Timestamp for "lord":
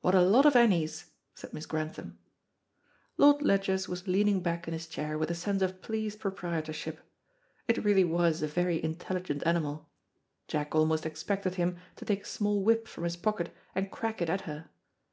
3.16-3.42